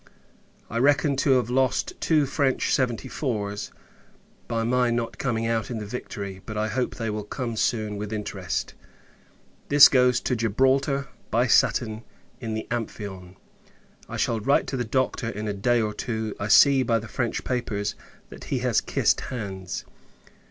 [0.67, 3.71] I reckon to have lost two French seventy fours,
[4.47, 7.97] by my not coming out in the Victory; but I hope they will come soon,
[7.97, 8.73] with interest.
[9.69, 12.01] This goes to Gibraltar, by Sutton,
[12.39, 13.35] in the Amphion.
[14.09, 16.35] I shall write the Doctor in a day or two.
[16.39, 17.93] I see, by the French papers,
[18.29, 19.85] that he has kissed hands.